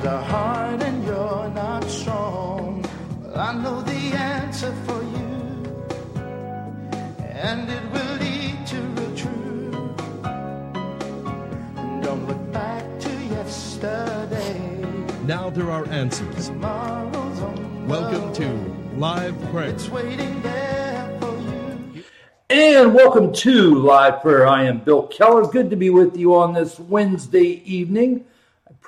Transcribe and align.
times 0.00 0.06
are 0.06 0.22
hard 0.22 0.82
and 0.82 1.04
you're 1.04 1.50
not 1.54 1.84
strong, 1.84 2.84
well, 3.22 3.38
I 3.38 3.52
know 3.62 3.82
the 3.82 3.92
answer 3.92 4.72
for 4.86 5.02
you, 5.02 5.28
and 7.20 7.68
it 7.68 7.82
will 7.92 8.16
lead 8.16 8.66
to 8.66 8.76
real 8.76 9.16
truth. 9.16 9.96
Don't 12.02 12.26
look 12.26 12.52
back 12.52 12.84
to 13.00 13.10
yesterday. 13.10 14.58
Now 15.26 15.50
there 15.50 15.70
are 15.70 15.86
answers. 15.88 16.48
Tomorrow's 16.48 17.40
on 17.40 17.54
the 17.54 17.88
Welcome 17.88 18.32
to 18.34 18.98
Live 18.98 19.38
Prayer. 19.50 19.70
It's 19.70 19.88
waiting 19.88 20.40
there. 20.42 20.56
And 22.48 22.94
welcome 22.94 23.32
to 23.32 23.74
Live 23.76 24.22
Prayer. 24.22 24.46
I 24.46 24.64
am 24.64 24.78
Bill 24.80 25.06
Keller. 25.06 25.46
Good 25.46 25.70
to 25.70 25.76
be 25.76 25.90
with 25.90 26.16
you 26.16 26.34
on 26.34 26.52
this 26.52 26.80
Wednesday 26.80 27.62
evening. 27.64 28.24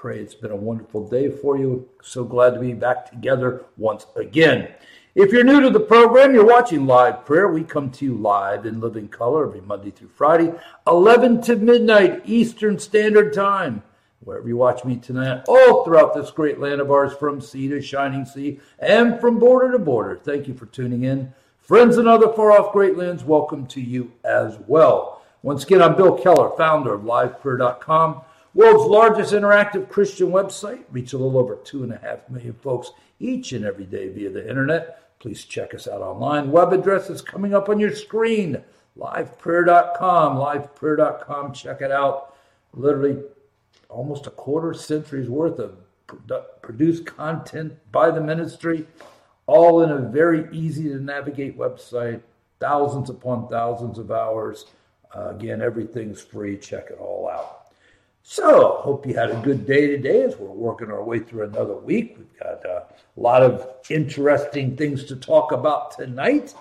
Pray 0.03 0.19
it's 0.19 0.35
been 0.35 0.51
a 0.51 0.57
wonderful 0.57 1.07
day 1.07 1.31
for 1.31 1.57
you. 1.57 1.89
So 2.03 2.25
glad 2.25 2.55
to 2.55 2.61
be 2.61 2.73
back 2.73 3.09
together 3.09 3.67
once 3.77 4.05
again. 4.17 4.75
If 5.15 5.31
you're 5.31 5.45
new 5.45 5.61
to 5.61 5.71
the 5.71 5.79
program, 5.79 6.35
you're 6.35 6.45
watching 6.45 6.89
Live 6.89 7.25
Prayer. 7.25 7.47
We 7.47 7.63
come 7.63 7.89
to 7.93 8.05
you 8.05 8.17
live 8.17 8.67
in 8.67 8.81
living 8.81 9.07
color 9.07 9.47
every 9.47 9.61
Monday 9.61 9.93
through 9.93 10.09
Friday, 10.09 10.55
11 10.89 11.43
to 11.43 11.55
midnight 11.55 12.23
Eastern 12.25 12.81
Standard 12.81 13.33
Time. 13.33 13.85
Wherever 14.25 14.49
you 14.49 14.57
watch 14.57 14.85
me 14.85 14.97
tonight, 14.97 15.45
all 15.47 15.85
throughout 15.85 16.15
this 16.15 16.33
great 16.33 16.59
land 16.59 16.81
of 16.81 16.91
ours, 16.91 17.15
from 17.15 17.41
sea 17.41 17.69
to 17.69 17.81
shining 17.81 18.25
sea 18.25 18.59
and 18.81 19.21
from 19.21 19.39
border 19.39 19.71
to 19.71 19.79
border. 19.79 20.17
Thank 20.17 20.49
you 20.49 20.55
for 20.55 20.67
tuning 20.67 21.05
in. 21.05 21.33
Friends 21.61 21.97
in 21.97 22.09
other 22.09 22.33
far 22.33 22.51
off 22.51 22.73
great 22.73 22.97
lands, 22.97 23.23
welcome 23.23 23.69
to 23.69 23.81
you 23.81 24.11
as 24.25 24.59
well. 24.67 25.23
Once 25.43 25.63
again, 25.63 25.81
I'm 25.81 25.95
Bill 25.95 26.19
Keller, 26.19 26.51
founder 26.57 26.93
of 26.93 27.03
liveprayer.com, 27.03 28.23
world's 28.55 28.89
largest 28.89 29.33
interactive 29.33 29.89
Christian 29.89 30.29
website. 30.29 30.85
Reach 30.91 31.13
a 31.13 31.19
little 31.19 31.39
over 31.39 31.57
two 31.57 31.83
and 31.83 31.93
a 31.93 31.99
half 31.99 32.29
million 32.29 32.55
folks 32.55 32.91
each 33.19 33.53
and 33.53 33.65
every 33.65 33.85
day 33.85 34.09
via 34.09 34.31
the 34.31 34.49
internet. 34.49 35.19
Please 35.19 35.45
check 35.45 35.75
us 35.75 35.87
out 35.87 36.01
online. 36.01 36.51
Web 36.51 36.73
address 36.73 37.09
is 37.09 37.23
coming 37.23 37.55
up 37.55 37.69
on 37.69 37.79
your 37.79 37.95
screen 37.95 38.63
liveprayer.com, 38.99 40.37
liveprayer.com. 40.37 41.53
Check 41.53 41.81
it 41.81 41.91
out. 41.91 42.35
Literally 42.75 43.23
almost 43.89 44.27
a 44.27 44.31
quarter 44.31 44.75
century's 44.75 45.29
worth 45.29 45.59
of 45.59 45.77
produ- 46.09 46.45
produced 46.63 47.07
content 47.07 47.75
by 47.91 48.11
the 48.11 48.21
ministry, 48.21 48.87
all 49.47 49.83
in 49.83 49.91
a 49.91 49.99
very 49.99 50.49
easy 50.53 50.85
to 50.85 50.97
navigate 50.97 51.59
website, 51.59 52.21
thousands 52.59 53.11
upon 53.11 53.49
thousands 53.49 53.99
of 53.99 54.11
hours. 54.11 54.67
Uh, 55.15 55.31
again, 55.31 55.61
everything's 55.61 56.23
free. 56.23 56.57
Check 56.57 56.89
it 56.91 56.99
all 56.99 57.29
out. 57.29 57.62
So, 58.25 58.79
hope 58.83 59.05
you 59.05 59.15
had 59.15 59.31
a 59.33 59.41
good 59.43 59.67
day 59.67 59.89
today 59.89 60.23
as 60.23 60.37
we're 60.37 60.47
working 60.47 60.93
our 60.93 61.03
way 61.03 61.19
through 61.19 61.43
another 61.43 61.75
week. 61.75 62.15
We've 62.17 62.39
got 62.39 62.65
uh, 62.65 62.85
a 63.17 63.21
lot 63.21 63.43
of 63.43 63.67
interesting 63.91 64.77
things 64.77 65.05
to 65.07 65.17
talk 65.17 65.51
about 65.51 65.99
tonight. 65.99 66.55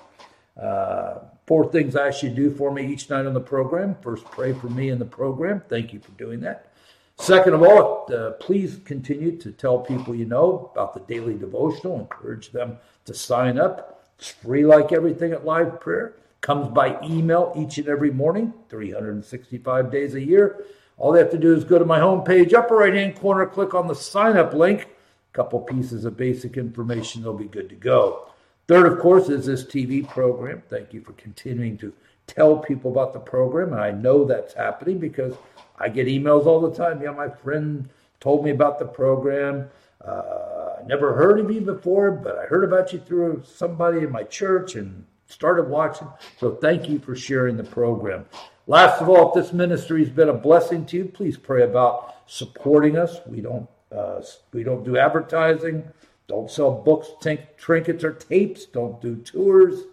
Uh, 0.60 1.20
four 1.46 1.72
things 1.72 1.96
I 1.96 2.10
should 2.10 2.36
do 2.36 2.50
for 2.50 2.72
me 2.72 2.88
each 2.88 3.12
night 3.12 3.28
on 3.28 3.36
the 3.36 3.40
program. 3.40 3.96
First, 4.02 4.26
pray 4.26 4.54
for 4.54 4.70
me 4.70 4.90
in 4.90 4.98
the 4.98 5.06
program. 5.06 5.62
Thank 5.70 5.94
you 5.94 6.00
for 6.00 6.10
doing 6.14 6.40
that. 6.42 6.74
Second 7.20 7.54
of 7.54 7.62
all, 7.62 8.12
uh, 8.12 8.32
please 8.32 8.80
continue 8.84 9.38
to 9.38 9.52
tell 9.52 9.78
people 9.78 10.16
you 10.16 10.26
know 10.26 10.72
about 10.74 10.96
the 10.96 11.02
daily 11.02 11.36
devotional. 11.36 12.00
Encourage 12.00 12.52
them 12.52 12.80
to 13.06 13.14
sign 13.14 13.60
up. 13.60 14.08
It's 14.18 14.30
free 14.30 14.66
like 14.66 14.92
everything 14.92 15.32
at 15.32 15.46
Live 15.46 15.80
Prayer. 15.80 16.16
Comes 16.42 16.70
by 16.70 17.00
email 17.04 17.54
each 17.56 17.78
and 17.78 17.88
every 17.88 18.10
morning, 18.10 18.52
365 18.70 19.92
days 19.92 20.16
a 20.16 20.22
year. 20.22 20.66
All 21.02 21.12
they 21.12 21.20
have 21.20 21.32
to 21.32 21.38
do 21.40 21.56
is 21.56 21.64
go 21.64 21.80
to 21.80 21.86
my 21.86 22.00
homepage, 22.00 22.54
upper 22.54 22.76
right 22.76 22.94
hand 22.94 23.16
corner, 23.16 23.48
click 23.48 23.74
on 23.74 23.88
the 23.88 23.96
sign 23.96 24.38
up 24.38 24.54
link. 24.54 24.82
A 24.82 25.34
couple 25.34 25.60
pieces 25.60 26.06
of 26.06 26.16
basic 26.16 26.58
information, 26.58 27.24
they'll 27.24 27.34
be 27.34 27.46
good 27.46 27.70
to 27.70 27.76
go. 27.76 28.30
Third, 28.68 28.86
of 28.86 29.00
course, 29.00 29.28
is 29.28 29.48
this 29.48 29.64
TV 29.64 30.08
program. 30.08 30.62
Thank 30.70 30.94
you 30.94 31.02
for 31.02 31.14
continuing 31.14 31.76
to 31.80 31.92
tell 32.28 32.56
people 32.56 32.92
about 32.92 33.14
the 33.14 33.20
program. 33.20 33.74
And 33.74 33.82
I 33.82 33.90
know 33.90 34.26
that's 34.26 34.54
happening 34.54 35.00
because 35.00 35.34
I 35.80 35.90
get 35.90 36.06
emails 36.06 36.46
all 36.46 36.62
the 36.62 36.76
time. 36.76 37.02
Yeah, 37.02 37.14
my 37.14 37.30
friend 37.30 37.90
told 38.20 38.46
me 38.46 38.52
about 38.52 38.78
the 38.78 38.86
program. 38.86 39.72
Uh, 40.06 40.84
never 40.86 41.16
heard 41.16 41.40
of 41.40 41.50
you 41.50 41.62
before, 41.62 42.12
but 42.12 42.38
I 42.38 42.46
heard 42.46 42.64
about 42.64 42.94
you 42.94 43.00
through 43.00 43.42
somebody 43.44 44.04
in 44.04 44.12
my 44.12 44.22
church 44.22 44.76
and 44.76 45.04
started 45.26 45.68
watching. 45.68 46.10
So 46.40 46.52
thank 46.52 46.88
you 46.88 47.00
for 47.00 47.16
sharing 47.16 47.58
the 47.58 47.64
program. 47.64 48.28
Last 48.72 49.02
of 49.02 49.10
all, 49.10 49.28
if 49.28 49.34
this 49.34 49.52
ministry 49.52 50.02
has 50.02 50.14
been 50.14 50.30
a 50.30 50.34
blessing 50.34 50.86
to 50.86 50.96
you, 50.96 51.04
please 51.04 51.36
pray 51.36 51.64
about 51.64 52.16
supporting 52.26 52.98
us. 52.98 53.18
We 53.28 53.42
don't 53.42 53.68
uh, 53.94 54.22
we 54.54 54.64
don't 54.64 54.86
do 54.86 54.98
advertising, 54.98 55.84
don't 56.28 56.50
sell 56.50 56.72
books, 56.72 57.10
tink- 57.22 57.58
trinkets, 57.58 58.06
or 58.06 58.14
tapes. 58.14 58.64
Don't 58.64 59.02
do 59.02 59.18
tours. 59.18 59.88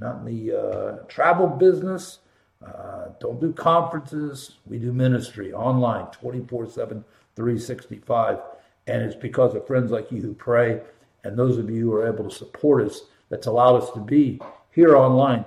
Not 0.00 0.20
in 0.20 0.24
the 0.24 0.58
uh, 0.58 0.92
travel 1.06 1.46
business. 1.46 2.20
Uh, 2.66 3.08
don't 3.20 3.42
do 3.42 3.52
conferences. 3.52 4.52
We 4.64 4.78
do 4.78 4.90
ministry 4.90 5.52
online 5.52 6.06
24 6.06 6.70
7, 6.70 7.04
365. 7.36 8.38
And 8.86 9.02
it's 9.02 9.16
because 9.16 9.54
of 9.54 9.66
friends 9.66 9.90
like 9.90 10.10
you 10.10 10.22
who 10.22 10.32
pray 10.32 10.80
and 11.24 11.38
those 11.38 11.58
of 11.58 11.68
you 11.68 11.90
who 11.90 11.92
are 11.92 12.08
able 12.08 12.30
to 12.30 12.34
support 12.34 12.86
us 12.86 13.02
that's 13.28 13.48
allowed 13.48 13.82
us 13.82 13.90
to 13.90 14.00
be 14.00 14.40
here 14.70 14.96
online, 14.96 15.44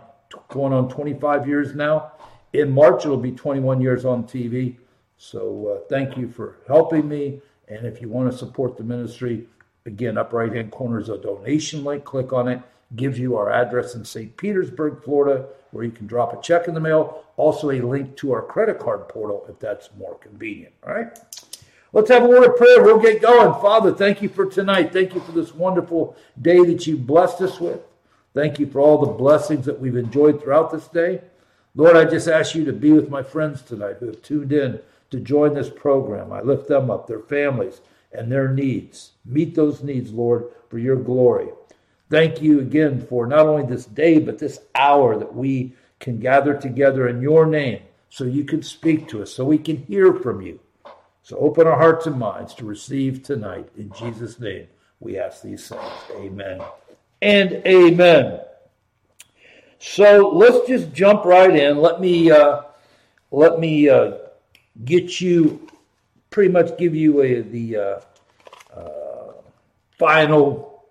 going 0.49 0.73
on 0.73 0.89
25 0.89 1.47
years 1.47 1.73
now. 1.73 2.11
In 2.53 2.71
March, 2.71 3.05
it'll 3.05 3.17
be 3.17 3.31
21 3.31 3.81
years 3.81 4.05
on 4.05 4.23
TV. 4.23 4.77
So 5.17 5.67
uh, 5.67 5.87
thank 5.89 6.17
you 6.17 6.29
for 6.29 6.57
helping 6.67 7.07
me. 7.07 7.41
And 7.67 7.85
if 7.85 8.01
you 8.01 8.09
want 8.09 8.31
to 8.31 8.37
support 8.37 8.77
the 8.77 8.83
ministry, 8.83 9.47
again, 9.85 10.17
up 10.17 10.31
right 10.31 10.53
hand 10.53 10.71
corner 10.71 10.99
is 10.99 11.09
a 11.09 11.17
donation 11.17 11.83
link. 11.83 12.05
Click 12.05 12.31
on 12.31 12.47
it. 12.47 12.61
Gives 12.95 13.19
you 13.19 13.35
our 13.35 13.51
address 13.51 13.95
in 13.95 14.05
St. 14.05 14.37
Petersburg, 14.37 15.03
Florida, 15.03 15.47
where 15.71 15.83
you 15.83 15.91
can 15.91 16.07
drop 16.07 16.33
a 16.33 16.41
check 16.41 16.69
in 16.69 16.73
the 16.73 16.79
mail. 16.79 17.25
Also, 17.35 17.69
a 17.71 17.81
link 17.81 18.15
to 18.17 18.31
our 18.31 18.41
credit 18.41 18.79
card 18.79 19.09
portal 19.09 19.45
if 19.49 19.59
that's 19.59 19.89
more 19.97 20.15
convenient. 20.15 20.73
All 20.85 20.93
right. 20.93 21.19
Let's 21.91 22.09
have 22.09 22.23
a 22.23 22.27
word 22.27 22.45
of 22.45 22.55
prayer. 22.57 22.83
We'll 22.83 22.99
get 22.99 23.21
going. 23.21 23.59
Father, 23.61 23.93
thank 23.93 24.21
you 24.21 24.29
for 24.29 24.45
tonight. 24.45 24.93
Thank 24.93 25.13
you 25.13 25.19
for 25.21 25.31
this 25.31 25.53
wonderful 25.53 26.15
day 26.41 26.63
that 26.63 26.87
you 26.87 26.95
blessed 26.95 27.41
us 27.41 27.59
with. 27.59 27.81
Thank 28.33 28.59
you 28.59 28.67
for 28.67 28.79
all 28.79 29.03
the 29.03 29.11
blessings 29.11 29.65
that 29.65 29.79
we've 29.79 29.95
enjoyed 29.95 30.41
throughout 30.41 30.71
this 30.71 30.87
day. 30.87 31.21
Lord, 31.77 31.95
I 31.95 32.05
just 32.05 32.27
ask 32.27 32.55
you 32.55 32.65
to 32.65 32.73
be 32.73 32.91
with 32.91 33.09
my 33.09 33.21
friends 33.21 33.61
tonight 33.61 33.97
who 33.99 34.07
have 34.07 34.23
tuned 34.23 34.51
in 34.51 34.79
to 35.11 35.19
join 35.19 35.53
this 35.53 35.69
program. 35.69 36.33
I 36.33 36.41
lift 36.41 36.67
them 36.67 36.89
up, 36.89 37.07
their 37.07 37.19
families, 37.19 37.81
and 38.11 38.31
their 38.31 38.49
needs. 38.49 39.11
Meet 39.23 39.55
those 39.55 39.83
needs, 39.83 40.11
Lord, 40.11 40.49
for 40.69 40.79
your 40.79 40.95
glory. 40.95 41.49
Thank 42.09 42.41
you 42.41 42.59
again 42.59 43.05
for 43.07 43.27
not 43.27 43.45
only 43.45 43.63
this 43.63 43.85
day, 43.85 44.17
but 44.17 44.39
this 44.39 44.59
hour 44.73 45.17
that 45.17 45.35
we 45.35 45.73
can 45.99 46.19
gather 46.19 46.55
together 46.55 47.07
in 47.07 47.21
your 47.21 47.45
name 47.45 47.83
so 48.09 48.23
you 48.23 48.43
can 48.43 48.63
speak 48.63 49.07
to 49.09 49.21
us, 49.21 49.31
so 49.31 49.45
we 49.45 49.59
can 49.59 49.77
hear 49.85 50.13
from 50.13 50.41
you. 50.41 50.59
So 51.21 51.37
open 51.37 51.67
our 51.67 51.77
hearts 51.77 52.07
and 52.07 52.17
minds 52.17 52.55
to 52.55 52.65
receive 52.65 53.21
tonight. 53.21 53.69
In 53.77 53.91
Jesus' 53.91 54.39
name, 54.39 54.67
we 54.99 55.19
ask 55.19 55.43
these 55.43 55.67
things. 55.69 55.93
Amen 56.15 56.59
and 57.21 57.61
amen. 57.65 58.39
So 59.79 60.29
let's 60.29 60.67
just 60.67 60.93
jump 60.93 61.25
right 61.25 61.55
in. 61.55 61.77
Let 61.77 62.01
me 62.01 62.31
uh, 62.31 62.61
let 63.31 63.59
me 63.59 63.89
uh, 63.89 64.13
get 64.85 65.21
you 65.21 65.67
pretty 66.29 66.51
much 66.51 66.77
give 66.77 66.95
you 66.95 67.21
a, 67.21 67.41
the 67.41 67.77
uh, 67.77 67.99
uh, 68.75 69.33
final 69.97 70.85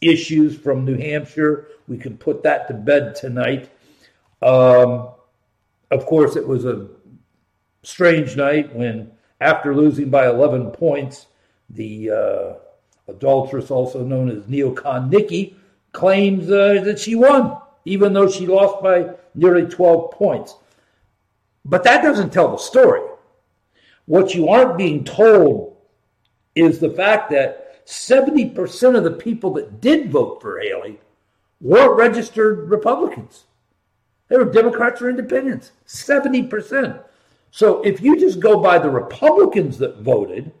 issues 0.00 0.56
from 0.56 0.84
New 0.84 0.96
Hampshire. 0.96 1.68
We 1.88 1.98
can 1.98 2.16
put 2.16 2.42
that 2.42 2.68
to 2.68 2.74
bed 2.74 3.14
tonight. 3.14 3.70
Um, 4.42 5.08
of 5.90 6.06
course, 6.06 6.36
it 6.36 6.46
was 6.46 6.64
a 6.64 6.88
strange 7.82 8.36
night 8.36 8.74
when, 8.74 9.12
after 9.40 9.74
losing 9.74 10.10
by 10.10 10.26
11 10.28 10.70
points, 10.72 11.26
the 11.70 12.10
uh, 12.10 12.52
adulteress, 13.08 13.70
also 13.70 14.04
known 14.04 14.30
as 14.30 14.44
Neocon 14.44 15.10
Nikki, 15.10 15.56
claims 15.92 16.50
uh, 16.50 16.82
that 16.84 16.98
she 16.98 17.14
won, 17.14 17.56
even 17.84 18.12
though 18.12 18.28
she 18.28 18.46
lost 18.46 18.82
by 18.82 19.10
nearly 19.34 19.66
12 19.66 20.10
points. 20.12 20.56
But 21.64 21.84
that 21.84 22.02
doesn't 22.02 22.32
tell 22.32 22.50
the 22.50 22.58
story. 22.58 23.02
What 24.06 24.34
you 24.34 24.48
aren't 24.48 24.76
being 24.76 25.04
told 25.04 25.76
is 26.54 26.78
the 26.78 26.90
fact 26.90 27.30
that 27.30 27.86
70% 27.86 28.96
of 28.96 29.04
the 29.04 29.10
people 29.10 29.52
that 29.54 29.80
did 29.80 30.10
vote 30.10 30.40
for 30.40 30.60
Haley 30.60 30.98
weren't 31.60 31.96
registered 31.96 32.70
Republicans. 32.70 33.44
They 34.28 34.36
were 34.36 34.44
Democrats 34.44 35.02
or 35.02 35.10
independents. 35.10 35.72
70%. 35.86 37.02
So 37.50 37.82
if 37.82 38.00
you 38.00 38.18
just 38.18 38.40
go 38.40 38.60
by 38.60 38.78
the 38.78 38.90
Republicans 38.90 39.78
that 39.78 39.98
voted, 39.98 40.52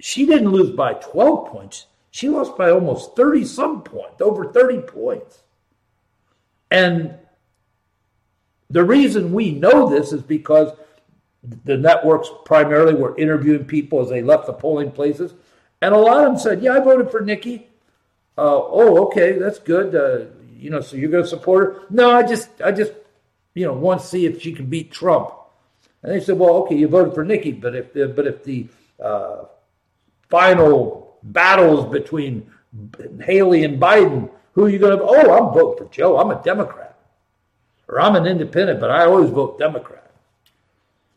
she 0.00 0.26
didn't 0.26 0.50
lose 0.50 0.70
by 0.70 0.94
12 0.94 1.48
points. 1.48 1.86
She 2.16 2.30
lost 2.30 2.56
by 2.56 2.70
almost 2.70 3.14
30 3.14 3.44
some 3.44 3.82
points, 3.82 4.22
over 4.22 4.50
30 4.50 4.80
points. 4.86 5.42
And 6.70 7.18
the 8.70 8.84
reason 8.84 9.34
we 9.34 9.52
know 9.52 9.90
this 9.90 10.14
is 10.14 10.22
because 10.22 10.72
the 11.42 11.76
networks 11.76 12.30
primarily 12.46 12.94
were 12.94 13.14
interviewing 13.18 13.66
people 13.66 14.00
as 14.00 14.08
they 14.08 14.22
left 14.22 14.46
the 14.46 14.54
polling 14.54 14.92
places, 14.92 15.34
and 15.82 15.92
a 15.92 15.98
lot 15.98 16.24
of 16.24 16.32
them 16.32 16.38
said, 16.38 16.62
"Yeah, 16.62 16.76
I 16.76 16.80
voted 16.80 17.10
for 17.10 17.20
Nikki." 17.20 17.68
Uh, 18.38 18.62
oh, 18.64 19.04
okay, 19.08 19.32
that's 19.32 19.58
good. 19.58 19.94
Uh, 19.94 20.30
you 20.56 20.70
know, 20.70 20.80
so 20.80 20.96
you're 20.96 21.10
going 21.10 21.24
to 21.24 21.28
support 21.28 21.64
her? 21.64 21.82
No, 21.90 22.12
I 22.12 22.22
just, 22.22 22.48
I 22.62 22.72
just, 22.72 22.92
you 23.52 23.66
know, 23.66 23.74
want 23.74 24.00
to 24.00 24.06
see 24.06 24.24
if 24.24 24.40
she 24.40 24.54
can 24.54 24.64
beat 24.64 24.90
Trump. 24.90 25.34
And 26.02 26.12
they 26.12 26.20
said, 26.20 26.38
well, 26.38 26.54
okay, 26.62 26.76
you 26.76 26.88
voted 26.88 27.14
for 27.14 27.26
Nikki, 27.26 27.52
but 27.52 27.76
if, 27.76 27.92
the, 27.92 28.08
but 28.08 28.26
if 28.26 28.42
the 28.42 28.68
uh, 28.98 29.44
final 30.30 31.05
battles 31.32 31.90
between 31.90 32.50
Haley 33.22 33.64
and 33.64 33.80
Biden, 33.80 34.30
who 34.52 34.64
are 34.64 34.68
you 34.68 34.78
going 34.78 34.98
to? 34.98 35.04
Oh, 35.04 35.32
I'm 35.32 35.52
voting 35.54 35.86
for 35.86 35.92
Joe. 35.92 36.18
I'm 36.18 36.30
a 36.30 36.42
Democrat, 36.42 36.98
or 37.88 38.00
I'm 38.00 38.16
an 38.16 38.26
independent, 38.26 38.80
but 38.80 38.90
I 38.90 39.04
always 39.04 39.30
vote 39.30 39.58
Democrat. 39.58 40.10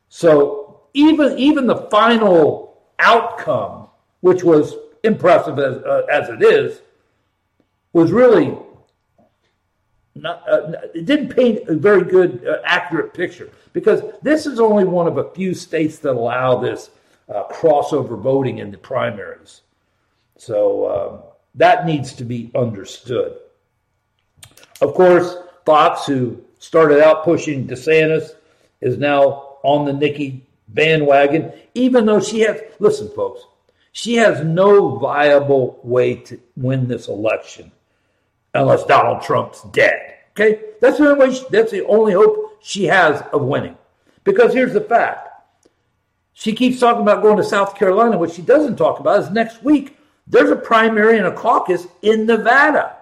So 0.09 0.81
even 0.93 1.37
even 1.37 1.67
the 1.67 1.87
final 1.89 2.81
outcome, 2.99 3.87
which 4.21 4.43
was 4.43 4.75
impressive 5.03 5.59
as 5.59 5.77
uh, 5.83 6.05
as 6.11 6.29
it 6.29 6.41
is, 6.43 6.81
was 7.93 8.11
really 8.11 8.57
not, 10.15 10.43
uh, 10.49 10.73
it 10.93 11.05
didn't 11.05 11.29
paint 11.29 11.67
a 11.69 11.75
very 11.75 12.03
good, 12.03 12.45
uh, 12.45 12.57
accurate 12.65 13.13
picture 13.13 13.49
because 13.73 14.01
this 14.21 14.45
is 14.45 14.59
only 14.59 14.83
one 14.83 15.07
of 15.07 15.17
a 15.17 15.29
few 15.31 15.53
states 15.53 15.99
that 15.99 16.11
allow 16.11 16.57
this 16.57 16.89
uh, 17.29 17.43
crossover 17.51 18.19
voting 18.19 18.57
in 18.57 18.71
the 18.71 18.77
primaries. 18.77 19.61
So 20.39 20.89
um, 20.89 21.21
that 21.55 21.85
needs 21.85 22.13
to 22.13 22.23
be 22.23 22.49
understood. 22.55 23.37
Of 24.81 24.93
course, 24.93 25.35
Fox, 25.65 26.05
who 26.05 26.41
started 26.59 27.03
out 27.03 27.25
pushing 27.25 27.67
DeSantis, 27.67 28.31
is 28.79 28.97
now 28.97 29.57
on 29.63 29.85
the 29.85 29.91
Nikki 29.91 30.45
bandwagon, 30.69 31.51
even 31.73 32.05
though 32.05 32.21
she 32.21 32.39
has, 32.41 32.61
listen, 32.79 33.09
folks, 33.09 33.41
she 33.91 34.15
has 34.15 34.43
no 34.45 34.95
viable 34.97 35.79
way 35.83 36.15
to 36.15 36.39
win 36.55 36.87
this 36.87 37.09
election 37.09 37.71
unless 38.53 38.85
Donald 38.85 39.21
Trump's 39.21 39.63
dead. 39.63 40.15
Okay, 40.31 40.61
that's 40.79 40.99
the 40.99 41.09
only. 41.09 41.35
She, 41.35 41.43
that's 41.49 41.71
the 41.71 41.85
only 41.85 42.13
hope 42.13 42.59
she 42.61 42.85
has 42.85 43.21
of 43.33 43.41
winning. 43.41 43.77
Because 44.23 44.53
here's 44.53 44.73
the 44.73 44.79
fact: 44.79 45.27
she 46.31 46.53
keeps 46.53 46.79
talking 46.79 47.01
about 47.01 47.21
going 47.21 47.35
to 47.35 47.43
South 47.43 47.75
Carolina. 47.75 48.17
What 48.17 48.31
she 48.31 48.41
doesn't 48.41 48.77
talk 48.77 49.01
about 49.01 49.19
is 49.19 49.29
next 49.31 49.61
week 49.63 49.97
there's 50.29 50.51
a 50.51 50.55
primary 50.55 51.17
and 51.17 51.27
a 51.27 51.33
caucus 51.33 51.87
in 52.01 52.25
Nevada. 52.27 52.95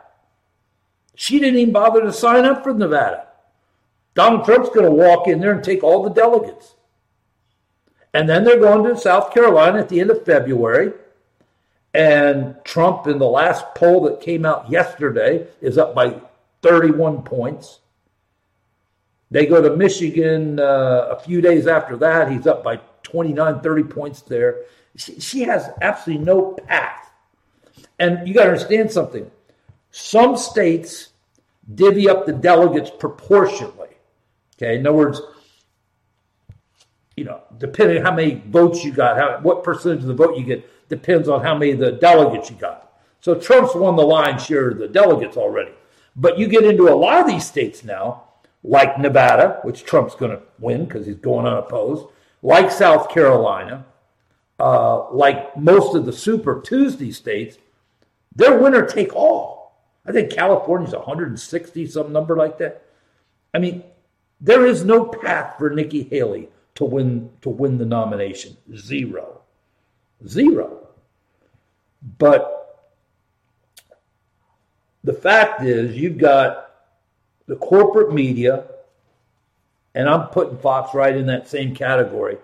She 1.16 1.40
didn't 1.40 1.60
even 1.60 1.74
bother 1.74 2.02
to 2.02 2.14
sign 2.14 2.46
up 2.46 2.64
for 2.64 2.74
Nevada. 2.74 3.28
Donald 4.14 4.46
Trump's 4.46 4.70
going 4.70 4.86
to 4.86 4.92
walk 4.92 5.28
in 5.28 5.40
there 5.40 5.52
and 5.52 5.64
take 5.64 5.84
all 5.84 6.04
the 6.04 6.10
delegates. 6.10 6.76
And 8.14 8.28
then 8.28 8.44
they're 8.44 8.60
going 8.60 8.84
to 8.84 9.00
South 9.00 9.34
Carolina 9.34 9.80
at 9.80 9.90
the 9.90 10.00
end 10.00 10.10
of 10.10 10.26
February. 10.26 10.94
And 11.94 12.56
Trump, 12.64 13.08
in 13.08 13.20
the 13.20 13.28
last 13.28 13.66
poll 13.76 14.02
that 14.04 14.22
came 14.22 14.46
out 14.46 14.70
yesterday, 14.70 15.48
is 15.62 15.78
up 15.78 15.94
by 15.94 16.20
31 16.62 17.24
points. 17.24 17.80
They 19.30 19.46
go 19.46 19.62
to 19.62 19.76
Michigan 19.76 20.60
uh, 20.60 21.10
a 21.12 21.20
few 21.20 21.42
days 21.42 21.68
after 21.68 21.98
that. 21.98 22.32
He's 22.32 22.48
up 22.48 22.64
by 22.64 22.80
29, 23.04 23.60
30 23.60 23.84
points 23.84 24.22
there. 24.22 24.62
She, 24.96 25.20
she 25.20 25.42
has 25.42 25.70
absolutely 25.82 26.26
no 26.26 26.54
path. 26.54 27.07
And 28.00 28.28
you 28.28 28.34
got 28.34 28.44
to 28.44 28.52
understand 28.52 28.92
something. 28.92 29.30
Some 29.92 30.38
states 30.38 31.10
divvy 31.74 32.10
up 32.10 32.26
the 32.26 32.34
delegates 32.34 32.90
proportionally. 32.90 33.90
Okay, 34.56 34.78
in 34.78 34.88
other 34.88 34.98
words, 34.98 35.22
you 37.16 37.24
know, 37.24 37.42
depending 37.58 37.98
on 37.98 38.04
how 38.04 38.14
many 38.14 38.42
votes 38.48 38.84
you 38.84 38.92
got, 38.92 39.18
how, 39.18 39.40
what 39.42 39.64
percentage 39.64 40.02
of 40.02 40.08
the 40.08 40.14
vote 40.14 40.38
you 40.38 40.44
get, 40.44 40.90
depends 40.90 41.28
on 41.28 41.44
how 41.44 41.58
many 41.58 41.72
of 41.72 41.80
the 41.80 41.94
delegates 41.94 42.50
you 42.50 42.56
got. 42.56 43.00
So 43.22 43.36
Trump's 43.36 43.76
won 43.76 43.96
the 43.96 44.04
lion's 44.04 44.46
share 44.46 44.70
of 44.70 44.78
the 44.78 44.88
delegates 44.88 45.36
already. 45.36 45.72
But 46.16 46.38
you 46.38 46.48
get 46.48 46.64
into 46.64 46.90
a 46.90 46.96
lot 46.96 47.20
of 47.20 47.28
these 47.28 47.46
states 47.46 47.84
now, 47.84 48.24
like 48.64 49.00
Nevada, 49.00 49.60
which 49.64 49.84
Trump's 49.84 50.16
going 50.16 50.32
to 50.32 50.42
win 50.60 50.86
because 50.86 51.06
he's 51.06 51.16
going 51.16 51.46
unopposed, 51.46 52.08
like 52.42 52.72
South 52.72 53.10
Carolina, 53.10 53.86
uh, 54.60 55.12
like 55.12 55.56
most 55.58 55.96
of 55.96 56.06
the 56.06 56.14
Super 56.14 56.62
Tuesday 56.62 57.12
states, 57.12 57.58
they're 58.38 58.58
winner 58.58 58.86
take 58.86 59.14
all. 59.14 59.82
I 60.06 60.14
think 60.14 60.32
California's 60.32 60.94
160, 60.94 61.88
some 61.88 62.14
number 62.14 62.38
like 62.38 62.58
that. 62.60 62.86
I 63.54 63.60
mean, 63.60 63.84
there 64.40 64.66
is 64.66 64.86
no 64.86 65.06
path 65.06 65.56
for 65.58 65.70
Nikki 65.70 66.04
Haley 66.04 66.50
to 66.76 66.86
win 66.86 67.30
to 67.42 67.50
win 67.50 67.78
the 67.78 67.86
nomination. 67.86 68.56
Zero. 68.76 69.42
Zero. 70.26 70.88
But 72.18 72.86
the 75.04 75.14
fact 75.14 75.64
is, 75.64 75.98
you've 75.98 76.18
got 76.18 76.70
the 77.48 77.56
corporate 77.56 78.14
media, 78.14 78.66
and 79.96 80.08
I'm 80.08 80.28
putting 80.28 80.58
Fox 80.60 80.94
right 80.94 81.16
in 81.16 81.26
that 81.26 81.48
same 81.48 81.74
category, 81.76 82.38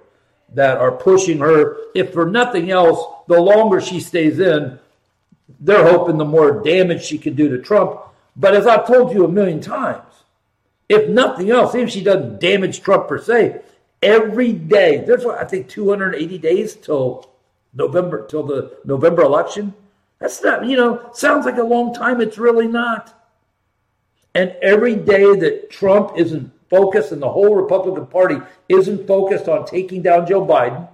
that 0.54 0.78
are 0.78 0.92
pushing 0.92 1.38
her. 1.40 1.78
If 1.94 2.14
for 2.14 2.26
nothing 2.26 2.72
else, 2.72 3.06
the 3.28 3.40
longer 3.40 3.80
she 3.80 4.00
stays 4.00 4.40
in, 4.40 4.80
they're 5.60 5.88
hoping 5.90 6.18
the 6.18 6.26
more 6.26 6.62
damage 6.62 7.04
she 7.04 7.18
can 7.18 7.36
do 7.36 7.50
to 7.50 7.62
Trump. 7.62 8.00
But 8.36 8.56
as 8.56 8.66
I've 8.66 8.88
told 8.88 9.14
you 9.14 9.26
a 9.26 9.30
million 9.30 9.62
times, 9.62 10.04
if 10.90 11.10
nothing 11.10 11.52
else, 11.52 11.76
even 11.76 11.88
if 11.88 11.94
she 11.94 12.04
doesn't 12.04 12.40
damage 12.40 12.82
Trump 12.82 13.08
per 13.08 13.22
se, 13.22 13.62
every 14.02 14.54
day, 14.54 15.04
there's 15.06 15.26
I 15.26 15.46
think 15.46 15.70
280 15.70 16.38
days 16.38 16.76
till 16.76 17.30
November 17.74 18.26
till 18.28 18.44
the 18.44 18.78
November 18.86 19.22
election. 19.24 19.74
That's 20.20 20.44
not, 20.44 20.66
you 20.66 20.78
know, 20.78 21.10
sounds 21.14 21.46
like 21.46 21.58
a 21.58 21.64
long 21.64 21.94
time. 21.94 22.22
It's 22.22 22.38
really 22.38 22.68
not. 22.68 23.14
And 24.36 24.56
every 24.62 24.96
day 24.96 25.36
that 25.36 25.70
Trump 25.70 26.14
isn't 26.18 26.52
focused 26.70 27.12
and 27.12 27.22
the 27.22 27.30
whole 27.30 27.56
Republican 27.56 28.08
Party 28.08 28.38
isn't 28.68 29.06
focused 29.06 29.48
on 29.48 29.66
taking 29.66 30.02
down 30.02 30.26
Joe 30.26 30.46
Biden, 30.46 30.88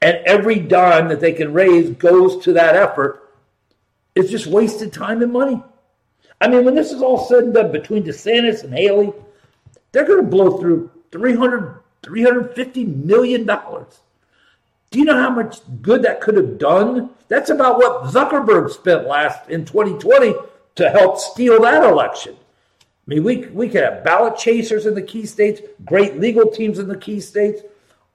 and 0.00 0.18
every 0.26 0.60
dime 0.60 1.08
that 1.08 1.20
they 1.20 1.32
can 1.32 1.52
raise 1.52 1.90
goes 1.90 2.42
to 2.44 2.52
that 2.52 2.76
effort, 2.76 3.23
it's 4.14 4.30
just 4.30 4.46
wasted 4.46 4.92
time 4.92 5.22
and 5.22 5.32
money. 5.32 5.62
I 6.40 6.48
mean, 6.48 6.64
when 6.64 6.74
this 6.74 6.92
is 6.92 7.02
all 7.02 7.26
said 7.26 7.44
and 7.44 7.54
done 7.54 7.72
between 7.72 8.04
DeSantis 8.04 8.64
and 8.64 8.72
Haley, 8.72 9.12
they're 9.92 10.06
going 10.06 10.24
to 10.24 10.30
blow 10.30 10.58
through 10.58 10.90
300, 11.12 11.80
350 12.02 12.84
million 12.84 13.46
dollars. 13.46 14.00
Do 14.90 14.98
you 14.98 15.04
know 15.04 15.20
how 15.20 15.30
much 15.30 15.58
good 15.82 16.02
that 16.02 16.20
could 16.20 16.36
have 16.36 16.58
done? 16.58 17.10
That's 17.28 17.50
about 17.50 17.78
what 17.78 18.04
Zuckerberg 18.12 18.70
spent 18.70 19.08
last 19.08 19.48
in 19.48 19.64
2020 19.64 20.34
to 20.76 20.90
help 20.90 21.18
steal 21.18 21.62
that 21.62 21.82
election. 21.82 22.36
I 22.36 22.86
mean, 23.06 23.24
we, 23.24 23.46
we 23.46 23.68
could 23.68 23.82
have 23.82 24.04
ballot 24.04 24.36
chasers 24.36 24.86
in 24.86 24.94
the 24.94 25.02
key 25.02 25.26
states, 25.26 25.60
great 25.84 26.20
legal 26.20 26.50
teams 26.50 26.78
in 26.78 26.88
the 26.88 26.96
key 26.96 27.20
states, 27.20 27.62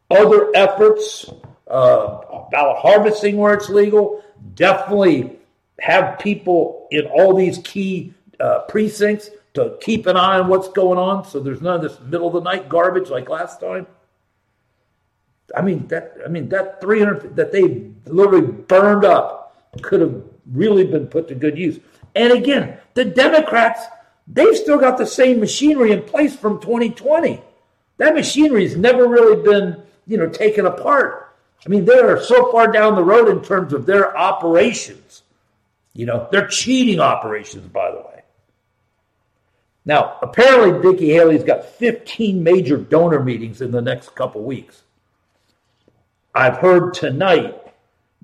other 0.10 0.51
efforts, 0.56 1.29
uh, 1.68 2.46
ballot 2.50 2.77
harvesting 2.77 3.38
where 3.38 3.53
it's 3.53 3.70
legal, 3.70 4.24
definitely 4.56 5.38
have 5.81 6.19
people 6.19 6.88
in 6.91 7.05
all 7.07 7.33
these 7.33 7.59
key 7.59 8.13
uh, 8.39 8.59
precincts 8.67 9.29
to 9.53 9.77
keep 9.81 10.05
an 10.05 10.15
eye 10.15 10.39
on 10.39 10.48
what's 10.48 10.69
going 10.69 10.98
on 11.00 11.25
so 11.25 11.39
there's 11.39 11.62
none 11.62 11.75
of 11.75 11.81
this 11.81 12.00
middle 12.01 12.27
of 12.27 12.33
the 12.33 12.41
night 12.41 12.69
garbage 12.69 13.09
like 13.09 13.29
last 13.29 13.59
time. 13.59 13.88
I 15.55 15.62
mean 15.62 15.88
that. 15.88 16.17
I 16.25 16.29
mean 16.29 16.50
that 16.50 16.81
300 16.81 17.36
that 17.36 17.51
they 17.51 17.89
literally 18.05 18.45
burned 18.45 19.05
up 19.05 19.71
could 19.81 20.01
have 20.01 20.21
really 20.51 20.86
been 20.86 21.07
put 21.07 21.27
to 21.27 21.36
good 21.36 21.57
use. 21.57 21.79
And 22.15 22.33
again, 22.33 22.77
the 22.93 23.05
Democrats 23.05 23.81
they've 24.27 24.55
still 24.55 24.77
got 24.77 24.98
the 24.98 25.05
same 25.05 25.39
machinery 25.39 25.91
in 25.91 26.03
place 26.03 26.36
from 26.36 26.62
2020. 26.62 27.41
That 27.98 28.13
machinery 28.13 28.63
has 28.63 28.77
never 28.77 29.07
really 29.07 29.41
been 29.41 29.81
you 30.05 30.17
know 30.17 30.29
taken 30.29 30.65
apart. 30.65 31.36
I 31.65 31.69
mean 31.69 31.86
they 31.86 32.00
are 32.00 32.21
so 32.21 32.51
far 32.51 32.71
down 32.71 32.95
the 32.95 33.03
road 33.03 33.29
in 33.29 33.41
terms 33.43 33.74
of 33.74 33.86
their 33.86 34.15
operations. 34.17 35.24
You 36.00 36.06
know 36.06 36.29
they're 36.32 36.48
cheating 36.48 37.01
operations, 37.01 37.68
by 37.68 37.91
the 37.91 37.98
way. 37.98 38.22
Now 39.84 40.18
apparently, 40.22 40.79
Nikki 40.79 41.10
Haley's 41.10 41.44
got 41.44 41.65
15 41.65 42.41
major 42.41 42.77
donor 42.77 43.22
meetings 43.22 43.60
in 43.60 43.72
the 43.72 43.82
next 43.82 44.15
couple 44.15 44.41
weeks. 44.41 44.84
I've 46.34 46.56
heard 46.56 46.94
tonight 46.94 47.74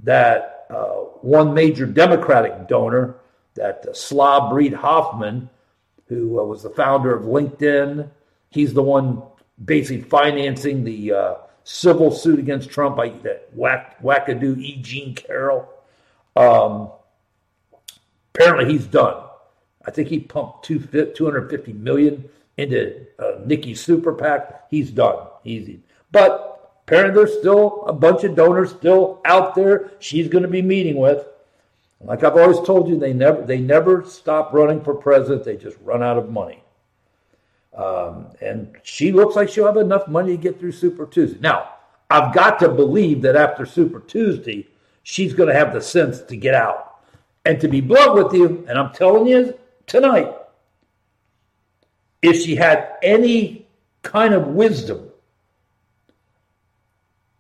that 0.04 0.68
uh, 0.70 0.94
one 1.20 1.54
major 1.54 1.86
Democratic 1.86 2.70
donor, 2.70 3.16
that 3.56 3.86
uh, 3.86 3.94
Slav 3.94 4.54
Hoffman, 4.76 5.50
who 6.08 6.40
uh, 6.40 6.46
was 6.46 6.64
the 6.64 6.70
founder 6.70 7.14
of 7.14 7.24
LinkedIn, 7.24 8.10
he's 8.52 8.74
the 8.74 8.84
one 8.84 9.22
basically 9.66 10.02
financing 10.02 10.86
the 10.86 11.12
uh, 11.12 11.34
civil 11.66 12.10
suit 12.10 12.40
against 12.40 12.70
Trump 12.70 12.96
by 12.96 13.10
that 13.10 13.50
whack, 13.54 14.02
wackadoo 14.02 14.58
E. 14.60 14.82
Jean 14.82 15.14
Carroll. 15.14 15.68
Um, 16.38 16.92
apparently, 18.36 18.72
he's 18.72 18.86
done. 18.86 19.24
I 19.86 19.92
think 19.92 20.10
he 20.10 20.20
pumped 20.20 20.66
two, 20.66 20.80
250 20.80 21.74
million 21.74 22.30
into 22.58 23.06
uh, 23.20 23.40
Nikki's 23.46 23.82
super 23.82 24.14
PAC. 24.14 24.70
He's 24.70 24.92
done. 24.92 25.28
Easy. 25.44 25.82
But 26.12 26.56
Apparently, 26.86 27.16
there's 27.16 27.40
still 27.40 27.84
a 27.88 27.94
bunch 27.94 28.24
of 28.24 28.36
donors 28.36 28.70
still 28.70 29.20
out 29.26 29.56
there 29.56 29.92
she's 29.98 30.28
going 30.28 30.44
to 30.44 30.48
be 30.48 30.62
meeting 30.62 30.98
with. 30.98 31.26
Like 32.00 32.24
I've 32.24 32.38
always 32.38 32.60
told 32.60 32.88
you, 32.88 33.00
they 33.00 33.14
never 33.14 33.42
they 33.42 33.58
never 33.58 34.06
stop 34.06 34.54
running 34.54 34.84
for 34.84 34.94
president. 34.94 35.46
They 35.46 35.58
just 35.58 35.78
run 35.82 36.04
out 36.04 36.18
of 36.20 36.30
money. 36.30 36.62
Um, 37.74 38.28
and 38.40 38.78
she 38.84 39.12
looks 39.12 39.36
like 39.36 39.50
she'll 39.50 39.66
have 39.66 39.78
enough 39.78 40.08
money 40.08 40.38
to 40.38 40.42
get 40.42 40.60
through 40.60 40.74
Super 40.74 41.08
Tuesday. 41.08 41.40
Now, 41.40 41.74
I've 42.12 42.34
got 42.36 42.60
to 42.60 42.70
believe 42.70 43.24
that 43.24 43.36
after 43.36 43.66
Super 43.66 44.00
Tuesday, 44.00 44.68
she's 45.02 45.34
going 45.34 45.50
to 45.50 45.56
have 45.56 45.74
the 45.74 45.82
sense 45.82 46.22
to 46.22 46.38
get 46.38 46.54
out. 46.54 46.95
And 47.46 47.62
to 47.62 47.68
be 47.68 47.80
blunt 47.80 48.16
with 48.16 48.34
you, 48.34 48.66
and 48.68 48.78
I'm 48.78 48.92
telling 48.94 49.28
you 49.28 49.58
tonight, 49.86 50.34
if 52.22 52.42
she 52.42 52.56
had 52.56 52.94
any 53.04 53.68
kind 54.02 54.34
of 54.34 54.48
wisdom, 54.48 55.10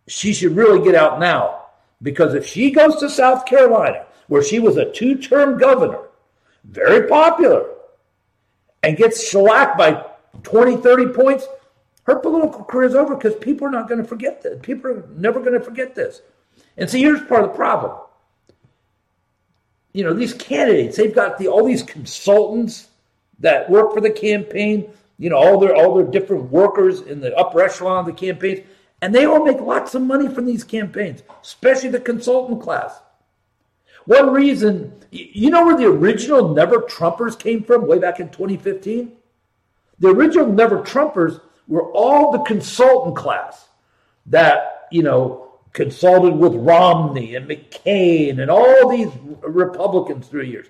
she 0.07 0.33
should 0.33 0.55
really 0.55 0.83
get 0.83 0.95
out 0.95 1.19
now. 1.19 1.63
Because 2.01 2.35
if 2.35 2.45
she 2.45 2.71
goes 2.71 2.97
to 2.97 3.09
South 3.09 3.45
Carolina, 3.45 4.05
where 4.27 4.43
she 4.43 4.59
was 4.59 4.77
a 4.77 4.91
two 4.91 5.17
term 5.17 5.57
governor, 5.57 6.01
very 6.63 7.07
popular, 7.07 7.65
and 8.83 8.97
gets 8.97 9.27
shellacked 9.27 9.77
by 9.77 10.05
20, 10.43 10.77
30 10.77 11.07
points, 11.13 11.47
her 12.03 12.17
political 12.17 12.63
career 12.63 12.87
is 12.87 12.95
over 12.95 13.15
because 13.15 13.35
people 13.35 13.67
are 13.67 13.71
not 13.71 13.87
going 13.87 14.01
to 14.01 14.07
forget 14.07 14.43
this. 14.43 14.59
People 14.61 14.91
are 14.91 15.07
never 15.15 15.39
going 15.39 15.53
to 15.53 15.59
forget 15.59 15.95
this. 15.95 16.21
And 16.77 16.87
see, 16.87 17.01
here's 17.01 17.21
part 17.23 17.43
of 17.43 17.51
the 17.51 17.55
problem. 17.55 17.97
You 19.95 20.03
know, 20.03 20.13
these 20.13 20.33
candidates, 20.33 20.97
they've 20.97 21.15
got 21.15 21.37
the 21.37 21.47
all 21.47 21.63
these 21.63 21.81
consultants 21.81 22.89
that 23.39 23.69
work 23.69 23.93
for 23.93 24.01
the 24.01 24.09
campaign, 24.09 24.89
you 25.17 25.29
know, 25.29 25.37
all 25.37 25.57
their 25.57 25.73
all 25.73 25.95
their 25.95 26.05
different 26.05 26.51
workers 26.51 26.99
in 26.99 27.21
the 27.21 27.33
upper 27.37 27.61
echelon 27.61 27.99
of 27.99 28.05
the 28.05 28.11
campaigns, 28.11 28.59
and 29.01 29.15
they 29.15 29.23
all 29.23 29.45
make 29.45 29.61
lots 29.61 29.95
of 29.95 30.01
money 30.01 30.27
from 30.27 30.45
these 30.45 30.65
campaigns, 30.65 31.23
especially 31.41 31.87
the 31.87 32.01
consultant 32.01 32.61
class. 32.61 32.99
One 34.03 34.33
reason, 34.33 34.91
you 35.11 35.49
know 35.49 35.65
where 35.65 35.77
the 35.77 35.87
original 35.87 36.53
Never 36.53 36.79
Trumpers 36.81 37.39
came 37.39 37.63
from 37.63 37.87
way 37.87 37.97
back 37.97 38.19
in 38.19 38.27
2015? 38.27 39.13
The 39.99 40.09
original 40.09 40.47
Never 40.47 40.79
Trumpers 40.79 41.39
were 41.69 41.89
all 41.93 42.33
the 42.33 42.39
consultant 42.39 43.15
class 43.15 43.69
that, 44.25 44.87
you 44.91 45.03
know, 45.03 45.44
consulted 45.75 46.33
with 46.37 46.55
Romney 46.55 47.35
and 47.35 47.47
McCain 47.47 48.41
and 48.41 48.49
all 48.49 48.89
these 48.89 49.11
Republicans 49.43 50.27
through 50.27 50.43
years. 50.43 50.67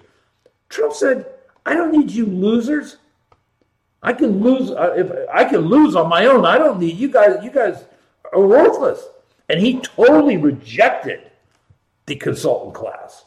Trump 0.68 0.94
said, 0.94 1.28
I 1.66 1.76
don't 1.76 1.92
need 1.92 2.12
you 2.12 2.26
losers. 2.26 2.98
I 4.02 4.14
can 4.14 4.42
lose 4.42 4.72
uh, 4.72 4.94
if 4.98 5.12
I 5.32 5.46
can 5.46 5.62
lose 5.62 5.96
on 5.96 6.10
my 6.10 6.26
own. 6.26 6.46
I 6.46 6.58
don't 6.58 6.80
need 6.80 6.98
you 6.98 7.08
guys. 7.08 7.44
You 7.44 7.52
guys 7.52 7.86
are 8.34 8.46
worthless. 8.46 9.04
And 9.48 9.60
he 9.60 9.80
totally 9.80 10.38
rejected 10.38 11.32
the 12.08 12.16
consultant 12.16 12.74
class. 12.74 13.26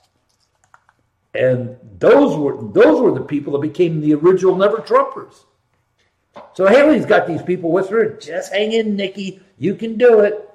And 1.35 1.77
those 1.99 2.37
were 2.37 2.61
those 2.73 3.01
were 3.01 3.13
the 3.13 3.25
people 3.25 3.53
that 3.55 3.61
became 3.61 4.01
the 4.01 4.15
original 4.15 4.57
Never 4.57 4.79
Trumpers. 4.79 5.45
So 6.55 6.67
Haley's 6.67 7.07
got 7.07 7.27
these 7.27 7.43
people 7.43 7.71
with 7.71 7.89
her. 7.91 8.11
Just 8.11 8.53
hang 8.53 8.73
in, 8.73 8.97
Nikki. 8.97 9.41
You 9.59 9.75
can 9.75 9.97
do 9.97 10.21
it. 10.21 10.48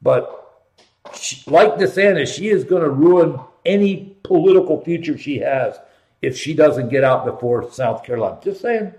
But 0.00 0.66
she, 1.14 1.42
like 1.50 1.74
DeSantis, 1.74 2.34
she 2.34 2.48
is 2.48 2.64
going 2.64 2.82
to 2.82 2.90
ruin 2.90 3.40
any 3.64 4.16
political 4.22 4.82
future 4.82 5.18
she 5.18 5.38
has 5.38 5.78
if 6.22 6.36
she 6.36 6.54
doesn't 6.54 6.88
get 6.88 7.04
out 7.04 7.24
before 7.24 7.70
South 7.70 8.04
Carolina. 8.04 8.38
Just 8.42 8.60
saying. 8.60 8.92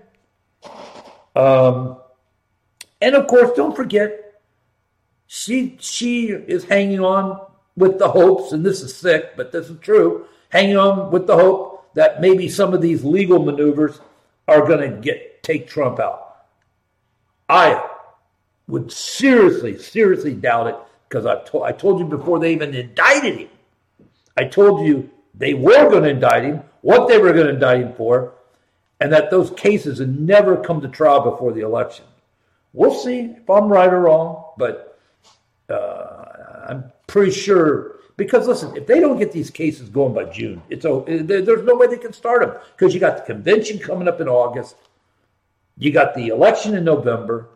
Um, 1.36 1.98
and 3.00 3.14
of 3.14 3.26
course, 3.26 3.50
don't 3.56 3.74
forget, 3.74 4.40
she 5.26 5.76
she 5.80 6.26
is 6.26 6.64
hanging 6.64 7.00
on 7.00 7.40
with 7.76 7.98
the 7.98 8.08
hopes, 8.08 8.52
and 8.52 8.64
this 8.64 8.82
is 8.82 8.94
sick, 8.94 9.36
but 9.36 9.52
this 9.52 9.70
is 9.70 9.78
true, 9.80 10.26
hanging 10.50 10.76
on 10.76 11.10
with 11.10 11.26
the 11.26 11.36
hope 11.36 11.94
that 11.94 12.20
maybe 12.20 12.48
some 12.48 12.74
of 12.74 12.82
these 12.82 13.04
legal 13.04 13.42
maneuvers 13.42 14.00
are 14.48 14.66
going 14.66 14.90
to 14.90 14.96
get 15.00 15.42
take 15.42 15.68
Trump 15.68 15.98
out. 16.00 16.44
I 17.48 17.84
would 18.66 18.92
seriously, 18.92 19.78
seriously 19.78 20.34
doubt 20.34 20.68
it 20.68 20.76
because 21.10 21.26
I, 21.26 21.42
to- 21.50 21.64
I 21.64 21.72
told 21.72 21.98
you 21.98 22.06
before 22.06 22.38
they 22.38 22.52
even 22.52 22.72
indicted 22.72 23.36
him. 23.36 23.48
I 24.36 24.44
told 24.44 24.86
you 24.86 25.10
they 25.34 25.54
were 25.54 25.90
going 25.90 26.04
to 26.04 26.10
indict 26.10 26.44
him, 26.44 26.62
what 26.82 27.08
they 27.08 27.18
were 27.18 27.32
going 27.32 27.48
to 27.48 27.54
indict 27.54 27.80
him 27.80 27.92
for, 27.94 28.34
and 29.00 29.12
that 29.12 29.30
those 29.30 29.50
cases 29.50 29.98
had 29.98 30.20
never 30.20 30.56
come 30.56 30.80
to 30.80 30.88
trial 30.88 31.28
before 31.28 31.52
the 31.52 31.62
election. 31.62 32.04
We'll 32.72 32.94
see 32.94 33.20
if 33.20 33.50
I'm 33.50 33.68
right 33.68 33.92
or 33.92 34.02
wrong, 34.02 34.52
but 34.56 34.98
uh, 35.68 36.66
I'm 36.68 36.92
pretty 37.08 37.32
sure. 37.32 37.96
Because 38.16 38.46
listen, 38.46 38.76
if 38.76 38.86
they 38.86 39.00
don't 39.00 39.18
get 39.18 39.32
these 39.32 39.50
cases 39.50 39.88
going 39.88 40.14
by 40.14 40.24
June, 40.24 40.62
it's 40.68 40.84
a, 40.84 41.02
there's 41.06 41.64
no 41.64 41.74
way 41.74 41.88
they 41.88 41.96
can 41.96 42.12
start 42.12 42.42
them 42.42 42.54
because 42.76 42.94
you 42.94 43.00
got 43.00 43.16
the 43.16 43.22
convention 43.34 43.78
coming 43.78 44.06
up 44.06 44.20
in 44.20 44.28
August. 44.28 44.76
You 45.76 45.90
got 45.90 46.14
the 46.14 46.28
election 46.28 46.76
in 46.76 46.84
November. 46.84 47.48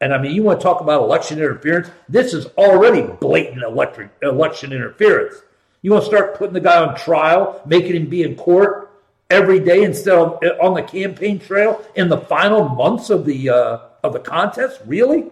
And 0.00 0.14
I 0.14 0.18
mean, 0.18 0.32
you 0.32 0.42
want 0.42 0.60
to 0.60 0.62
talk 0.62 0.80
about 0.80 1.02
election 1.02 1.38
interference? 1.38 1.90
This 2.08 2.32
is 2.32 2.46
already 2.56 3.02
blatant 3.02 3.62
electric, 3.62 4.10
election 4.22 4.72
interference. 4.72 5.34
You 5.82 5.92
want 5.92 6.04
to 6.04 6.08
start 6.08 6.36
putting 6.36 6.54
the 6.54 6.60
guy 6.60 6.84
on 6.84 6.94
trial, 6.96 7.60
making 7.66 7.96
him 7.96 8.06
be 8.06 8.22
in 8.22 8.36
court 8.36 8.90
every 9.30 9.60
day 9.60 9.82
instead 9.82 10.16
of 10.16 10.38
uh, 10.42 10.50
on 10.60 10.74
the 10.74 10.82
campaign 10.82 11.38
trail 11.38 11.84
in 11.94 12.08
the 12.08 12.18
final 12.18 12.68
months 12.68 13.10
of 13.10 13.24
the 13.24 13.50
uh, 13.50 13.78
of 14.02 14.12
the 14.12 14.20
contest? 14.20 14.80
Really? 14.86 15.26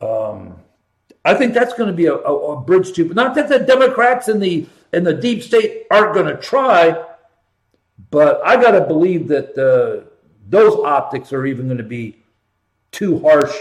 Um, 0.00 0.56
I 1.24 1.34
think 1.34 1.54
that's 1.54 1.74
going 1.74 1.88
to 1.88 1.96
be 1.96 2.06
a, 2.06 2.14
a, 2.14 2.52
a 2.52 2.60
bridge 2.60 2.92
too. 2.92 3.04
But 3.06 3.16
not 3.16 3.34
that 3.34 3.48
the 3.48 3.60
Democrats 3.60 4.28
and 4.28 4.42
the 4.42 4.66
and 4.92 5.06
the 5.06 5.14
deep 5.14 5.42
state 5.42 5.86
aren't 5.90 6.14
going 6.14 6.26
to 6.26 6.40
try, 6.40 7.04
but 8.10 8.40
I 8.44 8.60
got 8.60 8.72
to 8.72 8.80
believe 8.80 9.28
that 9.28 9.56
uh, 9.58 10.08
those 10.48 10.74
optics 10.84 11.32
are 11.32 11.46
even 11.46 11.66
going 11.66 11.78
to 11.78 11.84
be 11.84 12.18
too 12.92 13.18
harsh 13.20 13.54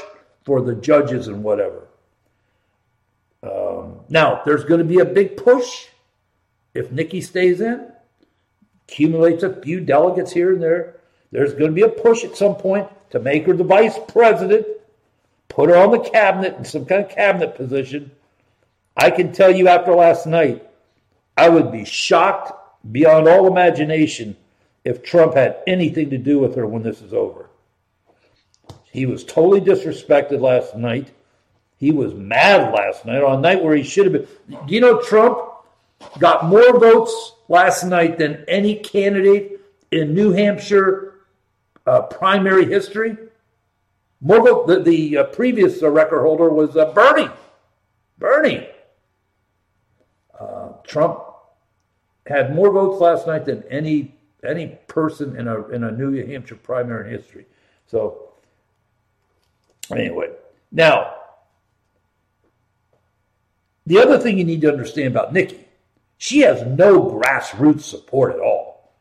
for 0.43 0.61
the 0.61 0.75
judges 0.75 1.27
and 1.27 1.43
whatever. 1.43 1.87
Um, 3.43 3.99
now, 4.09 4.41
there's 4.45 4.63
going 4.63 4.79
to 4.79 4.85
be 4.85 4.99
a 4.99 5.05
big 5.05 5.37
push 5.37 5.87
if 6.73 6.91
Nikki 6.91 7.21
stays 7.21 7.61
in, 7.61 7.91
accumulates 8.87 9.43
a 9.43 9.61
few 9.61 9.79
delegates 9.79 10.31
here 10.31 10.53
and 10.53 10.61
there. 10.61 10.97
There's 11.31 11.53
going 11.53 11.71
to 11.71 11.75
be 11.75 11.81
a 11.81 11.89
push 11.89 12.23
at 12.23 12.37
some 12.37 12.55
point 12.55 12.87
to 13.09 13.19
make 13.19 13.45
her 13.45 13.53
the 13.53 13.63
vice 13.63 13.97
president, 14.07 14.65
put 15.49 15.69
her 15.69 15.77
on 15.77 15.91
the 15.91 15.99
cabinet 15.99 16.55
in 16.55 16.65
some 16.65 16.85
kind 16.85 17.03
of 17.03 17.11
cabinet 17.11 17.55
position. 17.55 18.11
I 18.95 19.11
can 19.11 19.31
tell 19.31 19.53
you 19.53 19.67
after 19.67 19.93
last 19.93 20.25
night, 20.25 20.67
I 21.35 21.49
would 21.49 21.71
be 21.71 21.85
shocked 21.85 22.53
beyond 22.91 23.27
all 23.27 23.47
imagination 23.47 24.35
if 24.83 25.03
Trump 25.03 25.35
had 25.35 25.57
anything 25.67 26.09
to 26.11 26.17
do 26.17 26.39
with 26.39 26.55
her 26.55 26.65
when 26.65 26.83
this 26.83 27.01
is 27.01 27.13
over. 27.13 27.46
He 28.97 29.05
was 29.05 29.23
totally 29.23 29.61
disrespected 29.61 30.41
last 30.41 30.75
night. 30.75 31.11
He 31.75 31.91
was 31.91 32.15
mad 32.15 32.73
last 32.73 33.05
night 33.05 33.21
on 33.21 33.37
a 33.37 33.41
night 33.41 33.63
where 33.63 33.75
he 33.75 33.83
should 33.83 34.05
have 34.05 34.13
been. 34.13 34.27
Do 34.65 34.73
you 34.73 34.81
know 34.81 34.99
Trump 34.99 35.37
got 36.17 36.45
more 36.45 36.79
votes 36.79 37.33
last 37.47 37.83
night 37.83 38.17
than 38.17 38.43
any 38.47 38.73
candidate 38.73 39.61
in 39.91 40.15
New 40.15 40.31
Hampshire 40.31 41.13
uh, 41.85 42.01
primary 42.01 42.65
history? 42.65 43.15
More 44.19 44.41
vote, 44.41 44.65
the, 44.65 44.79
the 44.79 45.17
uh, 45.17 45.23
previous 45.25 45.83
uh, 45.83 45.91
record 45.91 46.23
holder 46.23 46.49
was 46.49 46.75
uh, 46.75 46.91
Bernie. 46.93 47.29
Bernie. 48.17 48.67
Uh, 50.39 50.69
Trump 50.83 51.19
had 52.25 52.55
more 52.55 52.71
votes 52.71 52.99
last 52.99 53.27
night 53.27 53.45
than 53.45 53.63
any 53.69 54.15
any 54.43 54.79
person 54.87 55.35
in 55.35 55.47
a 55.47 55.67
in 55.67 55.83
a 55.83 55.91
New 55.91 56.13
Hampshire 56.25 56.55
primary 56.55 57.11
history. 57.11 57.45
So 57.85 58.26
anyway, 59.91 60.29
now 60.71 61.13
the 63.85 63.99
other 63.99 64.19
thing 64.19 64.37
you 64.37 64.43
need 64.43 64.61
to 64.61 64.71
understand 64.71 65.07
about 65.07 65.33
Nikki, 65.33 65.65
she 66.17 66.39
has 66.39 66.61
no 66.63 67.03
grassroots 67.03 67.81
support 67.81 68.33
at 68.33 68.39
all. 68.39 68.93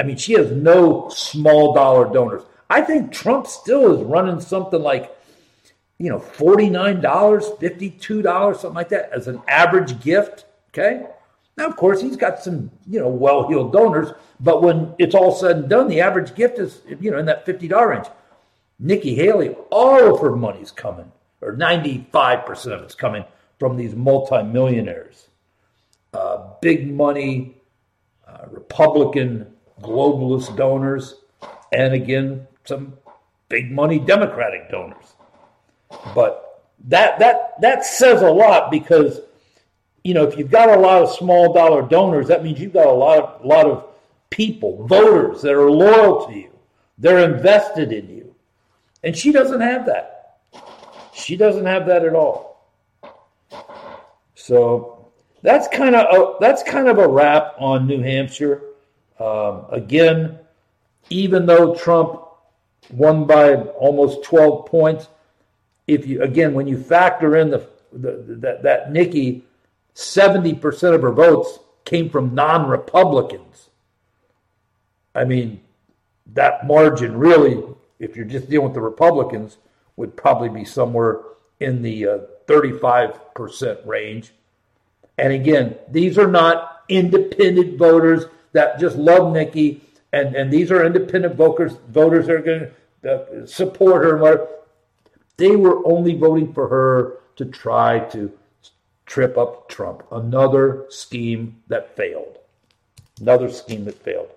I 0.00 0.04
mean, 0.04 0.16
she 0.16 0.32
has 0.34 0.50
no 0.50 1.08
small 1.10 1.74
dollar 1.74 2.12
donors. 2.12 2.42
I 2.70 2.80
think 2.80 3.12
Trump 3.12 3.46
still 3.46 3.94
is 3.94 4.02
running 4.02 4.40
something 4.40 4.80
like, 4.80 5.14
you 5.98 6.08
know, 6.08 6.18
$49, 6.18 7.02
$52, 7.02 8.56
something 8.56 8.74
like 8.74 8.88
that 8.88 9.10
as 9.12 9.28
an 9.28 9.42
average 9.46 10.00
gift. 10.00 10.46
Okay. 10.70 11.06
Now, 11.58 11.66
of 11.66 11.76
course, 11.76 12.00
he's 12.00 12.16
got 12.16 12.42
some, 12.42 12.70
you 12.88 12.98
know, 12.98 13.08
well-heeled 13.08 13.72
donors, 13.74 14.08
but 14.40 14.62
when 14.62 14.94
it's 14.98 15.14
all 15.14 15.32
said 15.32 15.56
and 15.56 15.68
done, 15.68 15.88
the 15.88 16.00
average 16.00 16.34
gift 16.34 16.58
is, 16.58 16.80
you 17.00 17.10
know, 17.10 17.18
in 17.18 17.26
that 17.26 17.44
$50 17.44 17.86
range. 17.86 18.06
Nikki 18.82 19.14
Haley, 19.14 19.50
all 19.70 20.12
of 20.12 20.20
her 20.20 20.34
money's 20.34 20.72
coming, 20.72 21.10
or 21.40 21.54
95% 21.54 22.72
of 22.72 22.82
it's 22.82 22.96
coming 22.96 23.24
from 23.60 23.76
these 23.76 23.94
multimillionaires. 23.94 25.28
Uh, 26.12 26.48
big 26.60 26.92
money, 26.92 27.62
uh, 28.26 28.46
Republican 28.50 29.46
globalist 29.80 30.56
donors, 30.56 31.14
and 31.72 31.94
again, 31.94 32.46
some 32.64 32.94
big 33.48 33.70
money 33.70 34.00
Democratic 34.00 34.68
donors. 34.68 35.14
But 36.12 36.64
that 36.88 37.20
that 37.20 37.60
that 37.60 37.84
says 37.84 38.22
a 38.22 38.30
lot 38.30 38.70
because 38.70 39.20
you 40.02 40.12
know 40.12 40.24
if 40.24 40.36
you've 40.36 40.50
got 40.50 40.76
a 40.76 40.80
lot 40.80 41.02
of 41.02 41.10
small 41.10 41.52
dollar 41.52 41.82
donors, 41.82 42.26
that 42.28 42.42
means 42.42 42.58
you've 42.58 42.72
got 42.72 42.86
a 42.86 42.92
lot 42.92 43.18
of 43.18 43.44
lot 43.44 43.66
of 43.66 43.86
people, 44.30 44.84
voters 44.86 45.42
that 45.42 45.52
are 45.52 45.70
loyal 45.70 46.26
to 46.26 46.34
you. 46.34 46.50
They're 46.98 47.32
invested 47.32 47.92
in 47.92 48.08
you. 48.08 48.31
And 49.02 49.16
she 49.16 49.32
doesn't 49.32 49.60
have 49.60 49.86
that. 49.86 50.38
She 51.14 51.36
doesn't 51.36 51.66
have 51.66 51.86
that 51.86 52.04
at 52.04 52.14
all. 52.14 52.70
So 54.34 55.10
that's 55.42 55.68
kind 55.68 55.94
of 55.94 56.06
a, 56.14 56.36
that's 56.40 56.62
kind 56.62 56.88
of 56.88 56.98
a 56.98 57.06
wrap 57.06 57.54
on 57.58 57.86
New 57.86 58.02
Hampshire. 58.02 58.62
Um, 59.18 59.66
again, 59.70 60.38
even 61.10 61.46
though 61.46 61.74
Trump 61.74 62.20
won 62.90 63.24
by 63.26 63.54
almost 63.54 64.24
12 64.24 64.66
points, 64.66 65.08
if 65.86 66.06
you 66.06 66.22
again 66.22 66.54
when 66.54 66.66
you 66.66 66.80
factor 66.80 67.36
in 67.36 67.50
the, 67.50 67.68
the 67.92 68.24
that 68.40 68.62
that 68.62 68.92
Nikki, 68.92 69.44
70% 69.94 70.94
of 70.94 71.02
her 71.02 71.12
votes 71.12 71.58
came 71.84 72.08
from 72.08 72.34
non-Republicans. 72.34 73.68
I 75.14 75.24
mean, 75.24 75.60
that 76.32 76.66
margin 76.66 77.16
really, 77.16 77.62
if 78.02 78.16
you're 78.16 78.26
just 78.26 78.50
dealing 78.50 78.66
with 78.66 78.74
the 78.74 78.80
Republicans, 78.80 79.58
would 79.96 80.16
probably 80.16 80.48
be 80.48 80.64
somewhere 80.64 81.20
in 81.60 81.82
the 81.82 82.06
uh, 82.06 82.18
35% 82.46 83.86
range. 83.86 84.32
And 85.16 85.32
again, 85.32 85.76
these 85.88 86.18
are 86.18 86.26
not 86.26 86.82
independent 86.88 87.78
voters 87.78 88.24
that 88.52 88.80
just 88.80 88.96
love 88.96 89.32
Nikki, 89.32 89.80
and, 90.12 90.34
and 90.34 90.52
these 90.52 90.70
are 90.70 90.84
independent 90.84 91.36
voters, 91.36 91.74
voters 91.88 92.26
that 92.26 92.34
are 92.34 92.42
going 92.42 92.70
to 93.02 93.12
uh, 93.12 93.46
support 93.46 94.04
her 94.04 94.14
and 94.14 94.20
whatever. 94.20 94.48
They 95.36 95.56
were 95.56 95.86
only 95.86 96.14
voting 96.14 96.52
for 96.52 96.68
her 96.68 97.20
to 97.36 97.44
try 97.44 98.00
to 98.10 98.32
trip 99.06 99.38
up 99.38 99.68
Trump. 99.68 100.02
Another 100.10 100.86
scheme 100.88 101.62
that 101.68 101.96
failed. 101.96 102.38
Another 103.20 103.48
scheme 103.48 103.84
that 103.84 104.02
failed. 104.02 104.28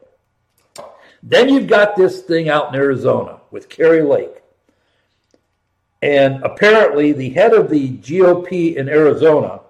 Then 1.27 1.49
you've 1.49 1.65
got 1.65 1.95
this 1.95 2.21
thing 2.21 2.49
out 2.49 2.69
in 2.69 2.79
Arizona 2.79 3.39
with 3.49 3.67
Kari 3.67 4.03
Lake. 4.03 4.43
And 6.03 6.43
apparently, 6.43 7.13
the 7.13 7.31
head 7.31 7.51
of 7.51 7.67
the 7.71 7.97
GOP 7.97 8.75
in 8.75 8.87
Arizona 8.87 9.61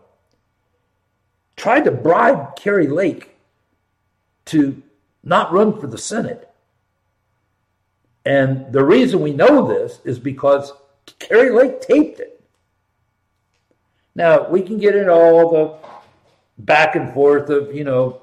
tried 1.55 1.85
to 1.85 1.91
bribe 1.91 2.57
Kari 2.57 2.89
Lake 2.89 3.37
to 4.47 4.83
not 5.23 5.53
run 5.53 5.79
for 5.79 5.87
the 5.87 5.97
Senate. 5.97 6.49
And 8.25 8.73
the 8.73 8.83
reason 8.83 9.21
we 9.21 9.31
know 9.31 9.65
this 9.65 10.01
is 10.03 10.19
because 10.19 10.73
Kari 11.19 11.51
Lake 11.51 11.79
taped 11.79 12.19
it. 12.19 12.43
Now, 14.13 14.49
we 14.49 14.61
can 14.61 14.77
get 14.77 14.95
into 14.95 15.13
all 15.13 15.51
the 15.51 15.77
back 16.57 16.97
and 16.97 17.13
forth 17.13 17.49
of, 17.49 17.73
you 17.73 17.85
know, 17.85 18.21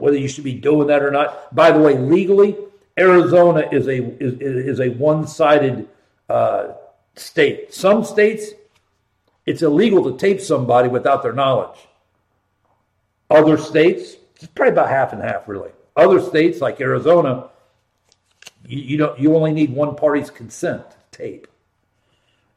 whether 0.00 0.16
you 0.16 0.28
should 0.28 0.44
be 0.44 0.54
doing 0.54 0.88
that 0.88 1.02
or 1.02 1.10
not. 1.10 1.54
By 1.54 1.70
the 1.70 1.78
way, 1.78 1.96
legally, 1.96 2.56
Arizona 2.98 3.68
is 3.70 3.88
a 3.88 4.02
is, 4.22 4.40
is 4.40 4.80
a 4.80 4.90
one 4.90 5.26
sided 5.26 5.88
uh, 6.28 6.72
state. 7.14 7.74
Some 7.74 8.04
states, 8.04 8.50
it's 9.44 9.62
illegal 9.62 10.10
to 10.10 10.18
tape 10.18 10.40
somebody 10.40 10.88
without 10.88 11.22
their 11.22 11.32
knowledge. 11.32 11.78
Other 13.30 13.58
states, 13.58 14.16
it's 14.36 14.46
probably 14.46 14.72
about 14.72 14.88
half 14.88 15.12
and 15.12 15.22
half, 15.22 15.48
really. 15.48 15.70
Other 15.96 16.20
states 16.20 16.60
like 16.60 16.80
Arizona, 16.80 17.48
you, 18.66 18.80
you 18.80 18.96
don't 18.96 19.18
you 19.18 19.34
only 19.34 19.52
need 19.52 19.70
one 19.70 19.94
party's 19.96 20.30
consent 20.30 20.82
to 20.90 21.18
tape. 21.18 21.48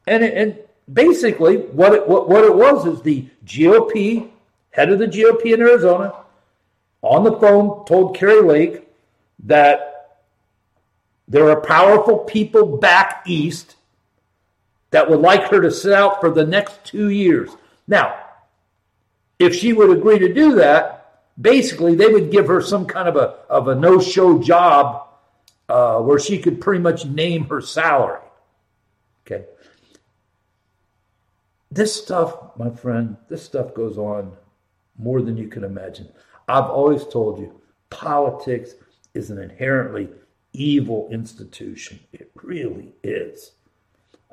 And 0.06 0.24
it, 0.24 0.34
and 0.34 0.58
basically, 0.92 1.56
what 1.58 1.94
it 1.94 2.08
what, 2.08 2.28
what 2.28 2.44
it 2.44 2.54
was 2.54 2.86
is 2.86 3.02
the 3.02 3.28
GOP 3.44 4.30
head 4.70 4.90
of 4.90 4.98
the 4.98 5.06
GOP 5.06 5.52
in 5.52 5.60
Arizona 5.60 6.14
on 7.02 7.24
the 7.24 7.38
phone 7.38 7.84
told 7.86 8.16
Kari 8.16 8.42
Lake 8.42 8.88
that 9.44 10.18
there 11.28 11.48
are 11.50 11.60
powerful 11.60 12.18
people 12.18 12.78
back 12.78 13.22
east 13.26 13.76
that 14.90 15.08
would 15.08 15.20
like 15.20 15.50
her 15.50 15.60
to 15.60 15.70
sit 15.70 15.92
out 15.92 16.20
for 16.20 16.30
the 16.30 16.44
next 16.44 16.84
two 16.84 17.10
years. 17.10 17.50
Now, 17.86 18.18
if 19.38 19.54
she 19.54 19.72
would 19.72 19.96
agree 19.96 20.18
to 20.18 20.34
do 20.34 20.56
that, 20.56 21.22
basically 21.40 21.94
they 21.94 22.08
would 22.08 22.30
give 22.30 22.48
her 22.48 22.60
some 22.60 22.86
kind 22.86 23.08
of 23.08 23.16
a 23.16 23.36
of 23.48 23.68
a 23.68 23.74
no 23.74 24.00
show 24.00 24.42
job 24.42 25.06
uh, 25.68 26.00
where 26.00 26.18
she 26.18 26.38
could 26.38 26.60
pretty 26.60 26.80
much 26.80 27.06
name 27.06 27.44
her 27.44 27.60
salary. 27.60 28.20
Okay. 29.24 29.46
This 31.70 31.94
stuff, 31.94 32.56
my 32.56 32.70
friend, 32.70 33.16
this 33.28 33.42
stuff 33.42 33.72
goes 33.74 33.96
on 33.96 34.32
more 34.98 35.22
than 35.22 35.36
you 35.36 35.48
can 35.48 35.62
imagine. 35.62 36.08
I've 36.50 36.70
always 36.70 37.06
told 37.06 37.38
you, 37.38 37.60
politics 37.90 38.74
is 39.14 39.30
an 39.30 39.38
inherently 39.38 40.08
evil 40.52 41.08
institution. 41.12 42.00
It 42.12 42.30
really 42.34 42.92
is. 43.04 43.52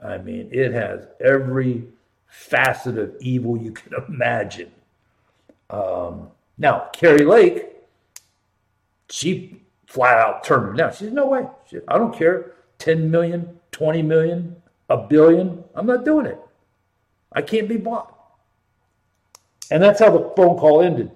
I 0.03 0.17
mean, 0.17 0.49
it 0.51 0.73
has 0.73 1.07
every 1.19 1.83
facet 2.27 2.97
of 2.97 3.15
evil 3.19 3.55
you 3.55 3.71
can 3.71 3.93
imagine. 4.07 4.71
Um, 5.69 6.29
now, 6.57 6.89
Kari 6.91 7.23
Lake, 7.23 7.67
she 9.09 9.61
flat 9.85 10.17
out 10.17 10.43
turned 10.43 10.69
him 10.69 10.75
down. 10.75 10.93
She 10.93 11.05
said, 11.05 11.13
No 11.13 11.27
way. 11.27 11.45
Said, 11.69 11.83
I 11.87 11.97
don't 11.97 12.15
care. 12.15 12.53
10 12.79 13.09
million, 13.09 13.59
20 13.71 14.01
million, 14.01 14.55
a 14.89 14.97
billion. 14.97 15.63
I'm 15.75 15.85
not 15.85 16.05
doing 16.05 16.25
it. 16.25 16.39
I 17.31 17.41
can't 17.41 17.67
be 17.67 17.77
bought. 17.77 18.13
And 19.69 19.83
that's 19.83 19.99
how 19.99 20.11
the 20.11 20.33
phone 20.35 20.57
call 20.57 20.81
ended. 20.81 21.11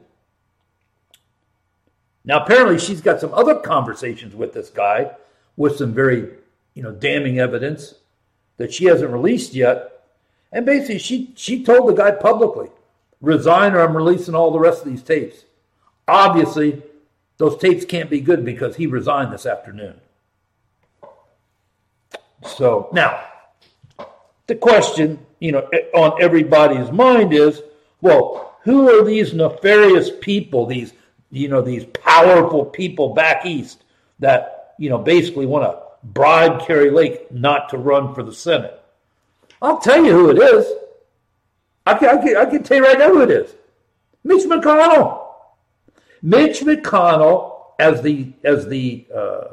Now, 2.24 2.44
apparently, 2.44 2.78
she's 2.78 3.02
got 3.02 3.20
some 3.20 3.34
other 3.34 3.56
conversations 3.56 4.36
with 4.36 4.54
this 4.54 4.70
guy 4.70 5.12
with 5.58 5.78
some 5.78 5.94
very, 5.94 6.30
you 6.74 6.84
know, 6.84 6.92
damning 6.92 7.40
evidence 7.40 7.96
that 8.58 8.74
she 8.74 8.86
hasn't 8.86 9.12
released 9.12 9.54
yet. 9.54 10.04
And 10.52 10.66
basically, 10.66 11.00
she 11.00 11.32
she 11.36 11.64
told 11.64 11.90
the 11.90 11.94
guy 11.94 12.12
publicly, 12.12 12.70
"Resign, 13.22 13.74
or 13.74 13.82
I'm 13.82 13.98
releasing 13.98 14.36
all 14.36 14.52
the 14.52 14.60
rest 14.60 14.84
of 14.84 14.90
these 14.90 15.04
tapes." 15.04 15.46
Obviously, 16.08 16.84
those 17.38 17.58
tapes 17.58 17.86
can't 17.86 18.10
be 18.10 18.20
good 18.20 18.46
because 18.46 18.76
he 18.76 18.86
resigned 18.86 19.34
this 19.34 19.46
afternoon. 19.46 20.00
So 22.46 22.90
now, 22.92 23.24
the 24.48 24.56
question, 24.56 25.20
you 25.40 25.52
know, 25.52 25.70
on 25.94 26.22
everybody's 26.22 26.92
mind 26.92 27.34
is, 27.34 27.62
well, 28.02 28.58
who 28.64 28.90
are 28.90 29.04
these 29.04 29.34
nefarious 29.34 30.12
people? 30.22 30.66
These 30.66 30.94
you 31.32 31.48
know, 31.48 31.62
these 31.62 31.86
powerful 31.86 32.66
people 32.66 33.14
back 33.14 33.46
east 33.46 33.84
that, 34.20 34.76
you 34.78 34.90
know, 34.90 34.98
basically 34.98 35.46
want 35.46 35.64
to 35.64 35.82
bribe 36.04 36.66
Kari 36.66 36.92
Lake 36.92 37.32
not 37.32 37.70
to 37.70 37.78
run 37.78 38.14
for 38.14 38.24
the 38.24 38.34
Senate. 38.34 38.80
I'll 39.62 39.80
tell 39.80 40.04
you 40.04 40.12
who 40.12 40.30
it 40.32 40.38
is. 40.38 40.72
I 41.86 41.96
can, 41.98 42.10
I 42.10 42.22
can, 42.22 42.38
I 42.38 42.46
can 42.46 42.64
tell 42.64 42.78
you 42.78 42.84
right 42.84 43.00
now 43.00 43.10
who 43.10 43.22
it 43.22 43.32
is. 43.32 43.56
Mitch 44.24 44.44
McConnell. 44.44 45.20
Mitch 46.22 46.60
McConnell, 46.60 47.64
as 47.80 48.02
the 48.02 48.32
as 48.44 48.68
the 48.68 49.08
uh, 49.14 49.48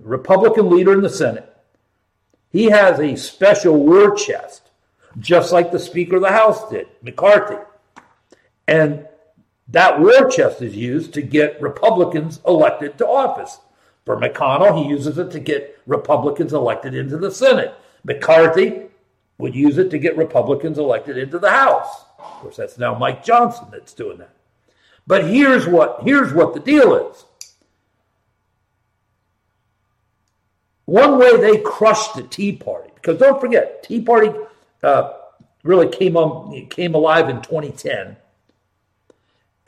Republican 0.00 0.70
leader 0.70 0.94
in 0.94 1.02
the 1.02 1.10
Senate, 1.10 1.54
he 2.50 2.64
has 2.66 2.98
a 2.98 3.16
special 3.16 3.76
war 3.76 4.14
chest, 4.14 4.70
just 5.18 5.52
like 5.52 5.70
the 5.70 5.78
Speaker 5.78 6.16
of 6.16 6.22
the 6.22 6.32
House 6.32 6.70
did, 6.70 6.86
McCarthy. 7.02 7.62
And 8.66 9.06
that 9.70 10.00
war 10.00 10.28
chest 10.28 10.62
is 10.62 10.76
used 10.76 11.14
to 11.14 11.22
get 11.22 11.60
Republicans 11.62 12.40
elected 12.46 12.98
to 12.98 13.06
office. 13.06 13.58
For 14.04 14.16
McConnell, 14.16 14.82
he 14.82 14.90
uses 14.90 15.18
it 15.18 15.30
to 15.32 15.40
get 15.40 15.78
Republicans 15.86 16.52
elected 16.52 16.94
into 16.94 17.16
the 17.16 17.30
Senate. 17.30 17.74
McCarthy 18.02 18.86
would 19.38 19.54
use 19.54 19.78
it 19.78 19.90
to 19.90 19.98
get 19.98 20.16
Republicans 20.16 20.78
elected 20.78 21.16
into 21.16 21.38
the 21.38 21.50
House. 21.50 22.04
Of 22.18 22.24
course, 22.24 22.56
that's 22.56 22.78
now 22.78 22.98
Mike 22.98 23.24
Johnson 23.24 23.66
that's 23.70 23.94
doing 23.94 24.18
that. 24.18 24.34
But 25.06 25.28
here's 25.28 25.66
what 25.66 26.02
here's 26.02 26.32
what 26.32 26.54
the 26.54 26.60
deal 26.60 26.94
is. 26.94 27.24
One 30.84 31.18
way 31.18 31.36
they 31.36 31.58
crushed 31.58 32.14
the 32.14 32.22
Tea 32.22 32.52
Party, 32.52 32.90
because 32.94 33.18
don't 33.18 33.40
forget, 33.40 33.82
Tea 33.84 34.00
Party 34.00 34.32
uh, 34.82 35.12
really 35.62 35.88
came 35.88 36.16
on 36.16 36.66
came 36.66 36.94
alive 36.94 37.28
in 37.28 37.40
2010 37.42 38.16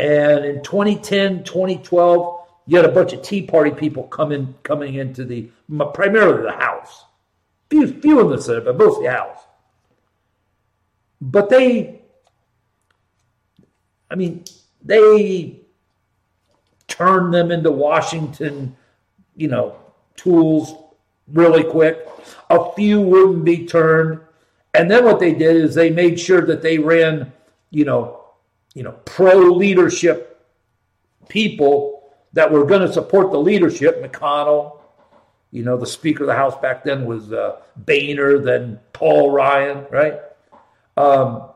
and 0.03 0.45
in 0.45 0.63
2010, 0.65 1.45
2012, 1.45 2.49
you 2.67 2.77
had 2.77 2.85
a 2.85 2.91
bunch 2.91 3.13
of 3.13 3.23
Tea 3.23 3.43
Party 3.43 3.71
people 3.71 4.03
coming 4.09 4.53
coming 4.65 4.97
into 4.97 5.25
the 5.25 5.49
primarily 5.95 6.43
the 6.43 6.51
House. 6.51 7.05
Few, 7.71 7.87
few 7.87 8.21
in 8.21 8.29
the 8.29 8.43
Senate, 8.43 8.65
but 8.65 8.77
mostly 8.77 9.07
House. 9.07 9.39
But 11.21 11.51
they, 11.51 12.01
I 14.11 14.17
mean, 14.17 14.43
they 14.85 15.61
turned 16.89 17.33
them 17.33 17.53
into 17.53 17.71
Washington, 17.71 18.77
you 19.37 19.47
know, 19.47 19.77
tools 20.17 20.75
really 21.29 21.63
quick. 21.63 22.09
A 22.51 22.73
few 22.73 23.01
wouldn't 23.01 23.45
be 23.45 23.67
turned. 23.67 24.19
And 24.75 24.91
then 24.91 25.05
what 25.05 25.21
they 25.21 25.33
did 25.33 25.55
is 25.55 25.77
they 25.77 25.91
made 25.91 26.19
sure 26.19 26.45
that 26.47 26.61
they 26.61 26.79
ran, 26.79 27.33
you 27.71 27.85
know, 27.85 28.22
you 28.75 28.83
know, 28.83 28.93
pro 29.05 29.39
leadership 29.39 30.41
people 31.29 32.03
that 32.33 32.51
were 32.51 32.65
going 32.65 32.81
to 32.81 32.93
support 32.93 33.31
the 33.31 33.39
leadership. 33.39 34.03
McConnell, 34.03 34.79
you 35.51 35.63
know, 35.63 35.77
the 35.77 35.87
Speaker 35.87 36.25
of 36.25 36.29
the 36.29 36.35
House 36.35 36.57
back 36.61 36.85
then 36.85 37.05
was 37.05 37.33
uh, 37.33 37.61
Boehner, 37.77 38.39
then 38.39 38.81
Paul 38.93 39.31
Ryan, 39.31 39.87
right? 39.91 40.21
Um, 40.97 41.49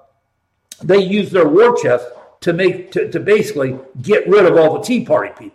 they 0.83 0.99
used 0.99 1.33
their 1.33 1.49
war 1.49 1.77
chest 1.81 2.07
to 2.41 2.53
make 2.53 2.93
to, 2.93 3.11
to 3.11 3.21
basically 3.21 3.79
get 4.03 4.29
rid 4.29 4.45
of 4.45 4.57
all 4.57 4.75
the 4.75 4.85
Tea 4.85 5.05
Party 5.05 5.33
people. 5.39 5.53